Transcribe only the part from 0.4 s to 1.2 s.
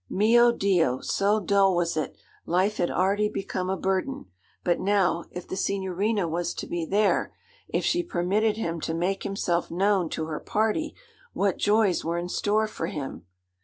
Dio!